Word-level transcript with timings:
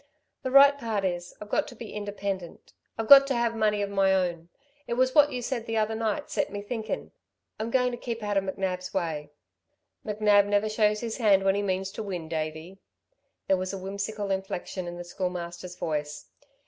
The 0.41 0.49
right 0.49 0.79
part 0.79 1.05
is, 1.05 1.35
I've 1.39 1.51
got 1.51 1.67
to 1.67 1.75
be 1.75 1.93
independent. 1.93 2.73
I've 2.97 3.05
got 3.07 3.27
to 3.27 3.35
have 3.35 3.53
money 3.55 3.83
of 3.83 3.89
my 3.91 4.11
own. 4.15 4.49
It 4.87 4.95
was 4.95 5.13
what 5.13 5.31
you 5.31 5.43
said 5.43 5.67
the 5.67 5.77
other 5.77 5.93
night 5.93 6.31
set 6.31 6.51
me 6.51 6.63
thinking. 6.63 7.11
I'm 7.59 7.69
going 7.69 7.91
to 7.91 7.99
keep 7.99 8.23
out 8.23 8.35
of 8.35 8.43
McNab's 8.45 8.95
way." 8.95 9.29
"McNab 10.03 10.47
never 10.47 10.69
shows 10.69 11.01
his 11.01 11.17
hand 11.17 11.43
when 11.43 11.53
he 11.53 11.61
means 11.61 11.91
to 11.91 12.01
win, 12.01 12.27
Davey," 12.27 12.79
there 13.45 13.57
was 13.57 13.73
a 13.73 13.77
whimsical 13.77 14.31
inflection 14.31 14.87
in 14.87 14.97
the 14.97 15.03
Schoolmaster's 15.03 15.75
voice. 15.75 16.25